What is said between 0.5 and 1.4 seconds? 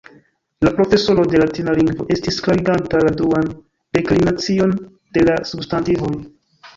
La profesoro de